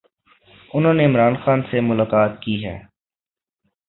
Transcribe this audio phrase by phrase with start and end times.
[0.73, 2.77] انھوں نے عمران خان سے ملاقات کی ہے۔